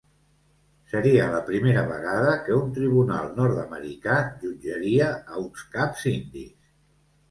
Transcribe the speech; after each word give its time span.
Seria 0.93 1.27
la 1.35 1.41
primera 1.49 1.83
vegada 1.91 2.33
que 2.49 2.57
un 2.63 2.73
tribunal 2.79 3.31
nord-americà 3.43 4.19
jutjaria 4.43 5.15
a 5.23 5.49
uns 5.49 5.71
caps 5.79 6.13
indis. 6.19 6.55